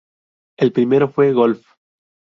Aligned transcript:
El 0.57 0.71
primero 0.73 1.09
fue 1.09 1.31
"Golf". 1.31 1.63